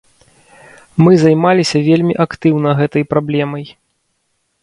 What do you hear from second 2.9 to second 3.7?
праблемай.